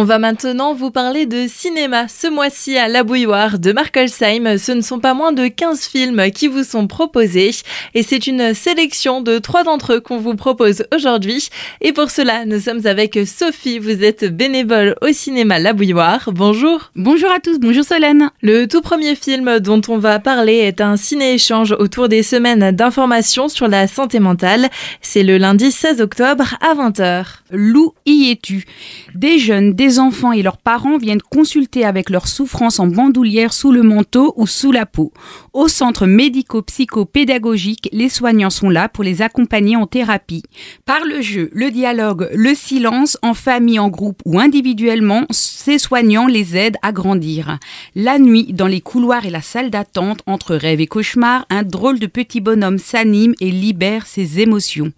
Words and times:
On 0.00 0.04
va 0.04 0.18
maintenant 0.18 0.72
vous 0.72 0.90
parler 0.90 1.26
de 1.26 1.46
cinéma. 1.46 2.08
Ce 2.08 2.26
mois-ci 2.26 2.78
à 2.78 2.88
La 2.88 3.04
Bouilloire 3.04 3.58
de 3.58 3.70
Mark 3.70 3.94
Holsheim, 3.94 4.56
ce 4.56 4.72
ne 4.72 4.80
sont 4.80 4.98
pas 4.98 5.12
moins 5.12 5.32
de 5.32 5.46
15 5.46 5.84
films 5.84 6.30
qui 6.30 6.48
vous 6.48 6.64
sont 6.64 6.86
proposés 6.86 7.50
et 7.94 8.02
c'est 8.02 8.26
une 8.26 8.54
sélection 8.54 9.20
de 9.20 9.36
trois 9.36 9.62
d'entre 9.62 9.92
eux 9.92 10.00
qu'on 10.00 10.16
vous 10.16 10.36
propose 10.36 10.84
aujourd'hui. 10.96 11.50
Et 11.82 11.92
pour 11.92 12.10
cela, 12.10 12.46
nous 12.46 12.60
sommes 12.60 12.86
avec 12.86 13.18
Sophie. 13.26 13.78
Vous 13.78 14.02
êtes 14.02 14.24
bénévole 14.34 14.96
au 15.02 15.12
cinéma 15.12 15.58
La 15.58 15.74
Bouilloire. 15.74 16.30
Bonjour. 16.32 16.92
Bonjour 16.96 17.30
à 17.30 17.38
tous, 17.38 17.58
bonjour 17.58 17.84
Solène. 17.84 18.30
Le 18.40 18.64
tout 18.64 18.80
premier 18.80 19.14
film 19.14 19.58
dont 19.58 19.82
on 19.88 19.98
va 19.98 20.18
parler 20.18 20.54
est 20.54 20.80
un 20.80 20.96
ciné-échange 20.96 21.72
autour 21.78 22.08
des 22.08 22.22
semaines 22.22 22.70
d'information 22.70 23.50
sur 23.50 23.68
la 23.68 23.86
santé 23.86 24.18
mentale. 24.18 24.70
C'est 25.02 25.24
le 25.24 25.36
lundi 25.36 25.70
16 25.70 26.00
octobre 26.00 26.54
à 26.62 26.74
20h. 26.74 27.26
Lou 27.50 27.92
y 28.06 28.30
es-tu? 28.30 28.64
Des 29.14 29.38
jeunes, 29.38 29.74
des 29.74 29.89
enfants 29.98 30.32
et 30.32 30.42
leurs 30.42 30.58
parents 30.58 30.98
viennent 30.98 31.22
consulter 31.22 31.84
avec 31.84 32.10
leur 32.10 32.28
souffrance 32.28 32.78
en 32.78 32.86
bandoulière 32.86 33.52
sous 33.52 33.72
le 33.72 33.82
manteau 33.82 34.32
ou 34.36 34.46
sous 34.46 34.72
la 34.72 34.86
peau. 34.86 35.12
Au 35.52 35.68
centre 35.68 36.06
médico-psycho-pédagogique, 36.06 37.88
les 37.92 38.08
soignants 38.08 38.50
sont 38.50 38.70
là 38.70 38.88
pour 38.88 39.04
les 39.04 39.22
accompagner 39.22 39.76
en 39.76 39.86
thérapie. 39.86 40.44
Par 40.86 41.04
le 41.04 41.20
jeu, 41.20 41.50
le 41.52 41.70
dialogue, 41.70 42.28
le 42.34 42.54
silence, 42.54 43.18
en 43.22 43.34
famille, 43.34 43.78
en 43.78 43.88
groupe 43.88 44.20
ou 44.24 44.38
individuellement, 44.38 45.24
ces 45.60 45.78
soignants 45.78 46.26
les 46.26 46.56
aident 46.56 46.78
à 46.80 46.90
grandir. 46.90 47.58
La 47.94 48.18
nuit, 48.18 48.54
dans 48.54 48.66
les 48.66 48.80
couloirs 48.80 49.26
et 49.26 49.30
la 49.30 49.42
salle 49.42 49.68
d'attente, 49.68 50.22
entre 50.26 50.56
rêve 50.56 50.80
et 50.80 50.86
cauchemar, 50.86 51.44
un 51.50 51.64
drôle 51.64 51.98
de 51.98 52.06
petit 52.06 52.40
bonhomme 52.40 52.78
s'anime 52.78 53.34
et 53.40 53.50
libère 53.50 54.06
ses 54.06 54.40
émotions. 54.40 54.92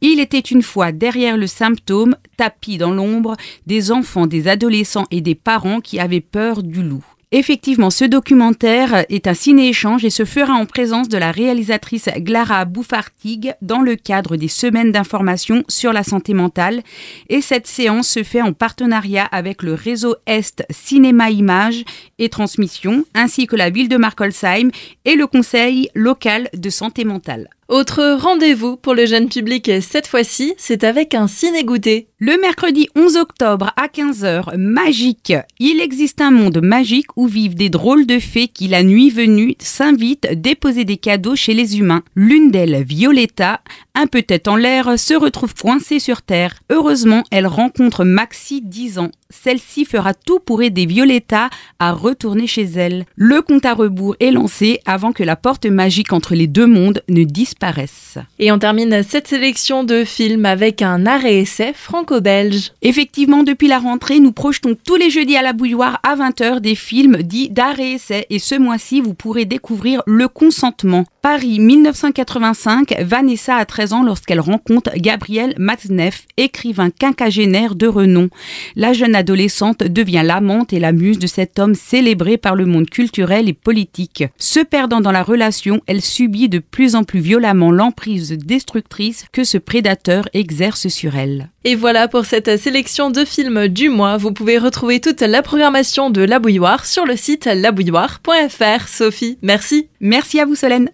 Il 0.00 0.18
était 0.18 0.40
une 0.40 0.62
fois 0.62 0.90
derrière 0.90 1.36
le 1.36 1.46
symptôme, 1.46 2.16
tapis 2.36 2.76
dans 2.76 2.90
l'ombre, 2.90 3.36
des 3.66 3.92
enfants, 3.92 4.26
des 4.26 4.48
adolescents 4.48 5.06
et 5.12 5.20
des 5.20 5.36
parents 5.36 5.80
qui 5.80 6.00
avaient 6.00 6.20
peur 6.20 6.64
du 6.64 6.82
loup. 6.82 7.04
Effectivement, 7.32 7.90
ce 7.90 8.04
documentaire 8.04 9.04
est 9.08 9.28
un 9.28 9.34
ciné-échange 9.34 10.04
et 10.04 10.10
se 10.10 10.24
fera 10.24 10.54
en 10.54 10.66
présence 10.66 11.08
de 11.08 11.16
la 11.16 11.30
réalisatrice 11.30 12.08
Glara 12.16 12.64
Bouffartig 12.64 13.54
dans 13.62 13.82
le 13.82 13.94
cadre 13.94 14.34
des 14.34 14.48
semaines 14.48 14.90
d'information 14.90 15.62
sur 15.68 15.92
la 15.92 16.02
santé 16.02 16.34
mentale. 16.34 16.82
Et 17.28 17.40
cette 17.40 17.68
séance 17.68 18.08
se 18.08 18.24
fait 18.24 18.42
en 18.42 18.52
partenariat 18.52 19.26
avec 19.26 19.62
le 19.62 19.74
réseau 19.74 20.16
Est 20.26 20.64
Cinéma 20.70 21.30
Images 21.30 21.84
et 22.18 22.30
Transmission, 22.30 23.04
ainsi 23.14 23.46
que 23.46 23.54
la 23.54 23.70
ville 23.70 23.88
de 23.88 23.96
Markolsheim 23.96 24.70
et 25.04 25.14
le 25.14 25.28
conseil 25.28 25.88
local 25.94 26.48
de 26.52 26.68
santé 26.68 27.04
mentale. 27.04 27.48
Autre 27.70 28.16
rendez-vous 28.20 28.76
pour 28.76 28.94
le 28.94 29.06
jeune 29.06 29.28
public 29.28 29.70
cette 29.80 30.08
fois-ci, 30.08 30.54
c'est 30.58 30.82
avec 30.82 31.14
un 31.14 31.28
ciné-goûter. 31.28 32.08
Le 32.18 32.36
mercredi 32.40 32.88
11 32.96 33.16
octobre 33.16 33.72
à 33.76 33.86
15h, 33.86 34.56
magique. 34.56 35.32
Il 35.60 35.80
existe 35.80 36.20
un 36.20 36.32
monde 36.32 36.60
magique 36.60 37.16
où 37.16 37.28
vivent 37.28 37.54
des 37.54 37.70
drôles 37.70 38.06
de 38.06 38.18
fées 38.18 38.48
qui, 38.48 38.66
la 38.66 38.82
nuit 38.82 39.08
venue, 39.08 39.54
s'invitent 39.60 40.26
déposer 40.32 40.84
des 40.84 40.96
cadeaux 40.96 41.36
chez 41.36 41.54
les 41.54 41.78
humains. 41.78 42.02
L'une 42.16 42.50
d'elles, 42.50 42.82
Violetta, 42.82 43.60
un 44.00 44.06
peu 44.06 44.22
tête 44.22 44.48
en 44.48 44.56
l'air, 44.56 44.98
se 44.98 45.12
retrouve 45.12 45.54
coincée 45.54 45.98
sur 45.98 46.22
Terre. 46.22 46.54
Heureusement, 46.70 47.22
elle 47.30 47.46
rencontre 47.46 48.04
Maxi, 48.04 48.62
10 48.62 48.98
ans. 48.98 49.10
Celle-ci 49.28 49.84
fera 49.84 50.14
tout 50.14 50.40
pour 50.40 50.62
aider 50.62 50.86
Violetta 50.86 51.50
à 51.78 51.92
retourner 51.92 52.46
chez 52.46 52.64
elle. 52.64 53.04
Le 53.14 53.42
compte 53.42 53.66
à 53.66 53.74
rebours 53.74 54.16
est 54.18 54.30
lancé 54.30 54.80
avant 54.86 55.12
que 55.12 55.22
la 55.22 55.36
porte 55.36 55.66
magique 55.66 56.12
entre 56.14 56.34
les 56.34 56.46
deux 56.46 56.66
mondes 56.66 57.02
ne 57.08 57.24
disparaisse 57.24 58.00
et 58.38 58.50
on 58.52 58.58
termine 58.58 59.02
cette 59.02 59.28
sélection 59.28 59.84
de 59.84 60.04
films 60.04 60.46
avec 60.46 60.82
un 60.82 61.06
arrêt-essai 61.06 61.72
franco-belge. 61.74 62.72
Effectivement, 62.82 63.42
depuis 63.42 63.68
la 63.68 63.78
rentrée, 63.78 64.20
nous 64.20 64.32
projetons 64.32 64.76
tous 64.84 64.96
les 64.96 65.10
jeudis 65.10 65.36
à 65.36 65.42
la 65.42 65.52
bouilloire 65.52 66.00
à 66.02 66.16
20h 66.16 66.60
des 66.60 66.74
films 66.74 67.18
dits 67.22 67.50
d'arrêt-essai. 67.50 68.26
Et 68.30 68.38
ce 68.38 68.54
mois-ci, 68.54 69.00
vous 69.00 69.14
pourrez 69.14 69.44
découvrir 69.44 70.02
Le 70.06 70.28
Consentement. 70.28 71.04
Paris 71.22 71.60
1985, 71.60 72.94
Vanessa 73.00 73.56
a 73.56 73.64
13 73.66 73.89
ans 73.92 74.02
lorsqu'elle 74.02 74.40
rencontre 74.40 74.90
Gabriel 74.96 75.54
Matzneff, 75.58 76.26
écrivain 76.36 76.90
quinquagénaire 76.90 77.74
de 77.74 77.86
renom. 77.86 78.28
La 78.76 78.92
jeune 78.92 79.14
adolescente 79.14 79.82
devient 79.82 80.22
l'amante 80.24 80.72
et 80.72 80.80
la 80.80 80.92
muse 80.92 81.18
de 81.18 81.26
cet 81.26 81.58
homme 81.58 81.74
célébré 81.74 82.36
par 82.36 82.54
le 82.54 82.66
monde 82.66 82.88
culturel 82.88 83.48
et 83.48 83.52
politique. 83.52 84.24
Se 84.38 84.60
perdant 84.60 85.00
dans 85.00 85.12
la 85.12 85.22
relation, 85.22 85.80
elle 85.86 86.02
subit 86.02 86.48
de 86.48 86.58
plus 86.58 86.94
en 86.94 87.04
plus 87.04 87.20
violemment 87.20 87.70
l'emprise 87.70 88.32
destructrice 88.32 89.26
que 89.32 89.44
ce 89.44 89.58
prédateur 89.58 90.28
exerce 90.32 90.88
sur 90.88 91.16
elle. 91.16 91.48
Et 91.64 91.74
voilà 91.74 92.08
pour 92.08 92.24
cette 92.24 92.58
sélection 92.58 93.10
de 93.10 93.24
films 93.24 93.68
du 93.68 93.90
mois. 93.90 94.16
Vous 94.16 94.32
pouvez 94.32 94.56
retrouver 94.56 95.00
toute 95.00 95.20
la 95.20 95.42
programmation 95.42 96.08
de 96.08 96.22
La 96.22 96.38
Bouilloire 96.38 96.86
sur 96.86 97.04
le 97.04 97.16
site 97.16 97.44
labouilloire.fr. 97.44 98.88
Sophie, 98.88 99.36
merci. 99.42 99.88
Merci 100.00 100.40
à 100.40 100.46
vous 100.46 100.54
Solène. 100.54 100.88